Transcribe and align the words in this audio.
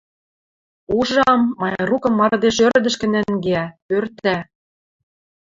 Ужам, 0.97 1.41
Майрукым 1.59 2.13
мардеж 2.19 2.57
ӧрдӹшкӹ 2.67 3.07
нӓнгеӓ, 3.13 3.65
пӧртӓ. 3.87 4.37